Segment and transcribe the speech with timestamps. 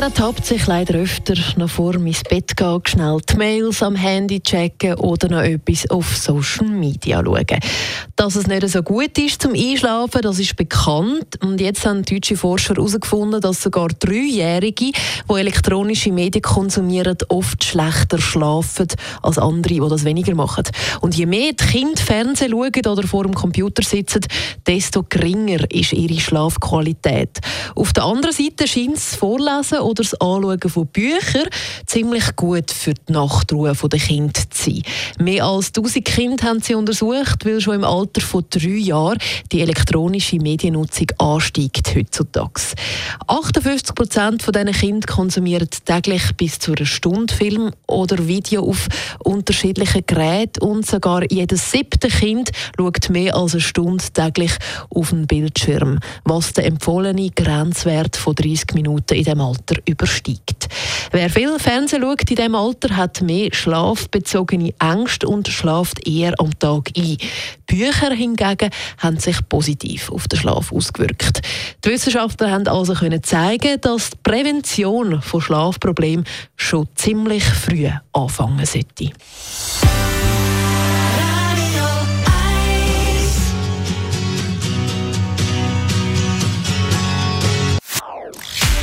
[0.00, 3.94] Man ertappt sich leider öfter noch vor dem ins Bett gehen, schnell die Mails am
[3.94, 7.60] Handy checken oder noch etwas auf Social Media schauen.
[8.16, 11.38] Dass es nicht so gut ist zum Einschlafen, das ist bekannt.
[11.42, 18.18] Und jetzt haben deutsche Forscher herausgefunden, dass sogar Dreijährige, die elektronische Medien konsumieren, oft schlechter
[18.18, 18.88] schlafen
[19.20, 20.64] als andere, die das weniger machen.
[21.02, 24.22] Und je mehr die Kinder Fernsehen schauen oder vor dem Computer sitzen,
[24.66, 27.38] desto geringer ist ihre Schlafqualität.
[27.74, 31.48] Auf der anderen Seite scheint es Vorlesen oder das Anschauen von Büchern
[31.86, 34.82] ziemlich gut für die Nachtruhe der Kinder zu sein.
[35.18, 39.18] Mehr als 1000 Kinder haben sie untersucht, weil schon im Alter von drei Jahren
[39.50, 42.60] die elektronische Mediennutzung ansteigt heutzutage.
[43.26, 48.86] 58 Prozent von diesen Kindern konsumieren täglich bis zu einer Stunde Film oder Video auf
[49.24, 54.52] unterschiedlichen Geräten und sogar jedes siebte Kind schaut mehr als eine Stunde täglich
[54.90, 60.68] auf einen Bildschirm, was der empfohlene Grenzwert von 30 Minuten in Alter Alter übersteigt.
[61.10, 66.56] Wer viel Fernsehen schaut in diesem Alter, hat mehr schlafbezogene Ängste und schlaft eher am
[66.58, 67.16] Tag ein.
[67.66, 71.42] Bücher hingegen haben sich positiv auf den Schlaf ausgewirkt.
[71.84, 76.24] Die Wissenschaftler haben also können zeigen, dass die Prävention von Schlafproblemen
[76.56, 79.10] schon ziemlich früh anfangen sollte.